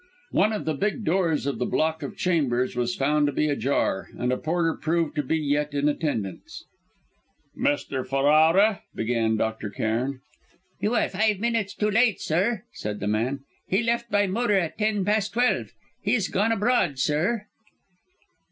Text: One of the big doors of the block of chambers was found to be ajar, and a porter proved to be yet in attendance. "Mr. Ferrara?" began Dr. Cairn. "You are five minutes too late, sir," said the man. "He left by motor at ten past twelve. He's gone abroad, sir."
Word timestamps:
One 0.31 0.51
of 0.51 0.65
the 0.65 0.73
big 0.73 1.05
doors 1.05 1.45
of 1.45 1.59
the 1.59 1.65
block 1.67 2.01
of 2.01 2.17
chambers 2.17 2.75
was 2.75 2.95
found 2.95 3.27
to 3.27 3.31
be 3.31 3.49
ajar, 3.49 4.09
and 4.17 4.33
a 4.33 4.37
porter 4.39 4.73
proved 4.73 5.13
to 5.17 5.21
be 5.21 5.37
yet 5.37 5.75
in 5.75 5.87
attendance. 5.87 6.65
"Mr. 7.55 8.03
Ferrara?" 8.03 8.81
began 8.95 9.37
Dr. 9.37 9.69
Cairn. 9.69 10.21
"You 10.79 10.95
are 10.95 11.07
five 11.07 11.37
minutes 11.39 11.75
too 11.75 11.91
late, 11.91 12.19
sir," 12.19 12.63
said 12.73 12.99
the 12.99 13.07
man. 13.07 13.41
"He 13.67 13.83
left 13.83 14.09
by 14.09 14.25
motor 14.25 14.57
at 14.57 14.79
ten 14.79 15.05
past 15.05 15.33
twelve. 15.33 15.69
He's 16.01 16.29
gone 16.29 16.51
abroad, 16.51 16.97
sir." 16.97 17.45